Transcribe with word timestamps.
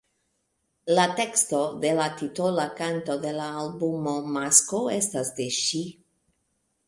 La 0.93 1.03
teksto 1.19 1.59
de 1.83 1.91
la 1.99 2.07
titola 2.21 2.65
kanto 2.79 3.17
de 3.25 3.35
l‘ 3.35 3.43
albumo 3.63 4.13
„Masko“ 4.39 4.79
estas 4.95 5.33
de 5.41 5.47
ŝi. 5.59 5.83